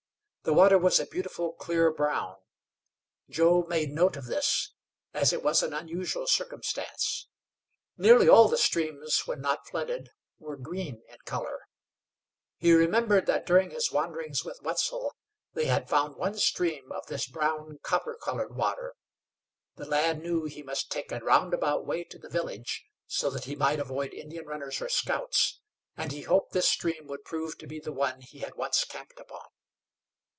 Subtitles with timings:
[0.43, 2.35] The water was a beautiful clear brown.
[3.29, 4.73] Joe made note of this,
[5.13, 7.27] as it was an unusual circumstance.
[7.95, 10.09] Nearly all the streams, when not flooded,
[10.39, 11.67] were green in color.
[12.57, 15.13] He remembered that during his wanderings with Wetzel
[15.53, 18.95] they had found one stream of this brown, copper colored water.
[19.75, 23.55] The lad knew he must take a roundabout way to the village so that he
[23.55, 25.59] might avoid Indian runners or scouts,
[25.95, 29.19] and he hoped this stream would prove to be the one he had once camped
[29.19, 29.45] upon.